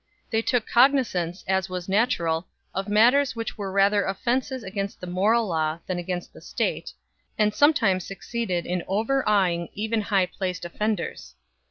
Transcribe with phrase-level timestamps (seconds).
[0.31, 5.45] They took cognizance, as was natural, of matters which were rather offences against the moral
[5.47, 6.91] law than against the state,
[7.37, 11.35] and sometimes succeeded in overawing even high placed offenders.